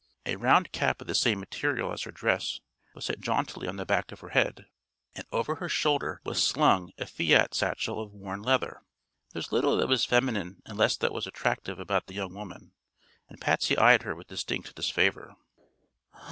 A 0.25 0.35
round 0.35 0.71
cap 0.71 0.99
of 0.99 1.05
the 1.05 1.13
same 1.13 1.39
material 1.39 1.91
as 1.93 2.01
her 2.01 2.11
dress 2.11 2.59
was 2.95 3.05
set 3.05 3.19
jauntily 3.19 3.67
on 3.67 3.75
the 3.75 3.85
back 3.85 4.11
of 4.11 4.21
her 4.21 4.29
head, 4.29 4.65
and 5.13 5.27
over 5.31 5.57
her 5.57 5.69
shoulder 5.69 6.21
was 6.23 6.41
slung 6.43 6.91
a 6.97 7.05
fiat 7.05 7.53
satchel 7.53 8.01
of 8.01 8.11
worn 8.11 8.41
leather. 8.41 8.81
There 9.31 9.39
was 9.41 9.51
little 9.51 9.77
that 9.77 9.85
was 9.87 10.03
feminine 10.03 10.63
and 10.65 10.75
less 10.75 10.97
that 10.97 11.13
was 11.13 11.27
attractive 11.27 11.77
about 11.79 12.07
the 12.07 12.15
young 12.15 12.33
woman, 12.33 12.73
and 13.29 13.39
Patsy 13.39 13.77
eyed 13.77 14.01
her 14.01 14.15
with 14.15 14.25
distinct 14.29 14.73
disfavor. 14.73 15.35